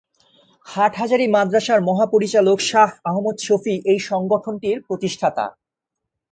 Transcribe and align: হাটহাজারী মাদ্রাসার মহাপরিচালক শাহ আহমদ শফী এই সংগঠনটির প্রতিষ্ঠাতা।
হাটহাজারী 0.65 1.25
মাদ্রাসার 1.27 1.79
মহাপরিচালক 1.81 2.59
শাহ 2.61 2.89
আহমদ 3.05 3.35
শফী 3.39 3.75
এই 3.85 3.99
সংগঠনটির 4.09 4.77
প্রতিষ্ঠাতা। 4.87 5.45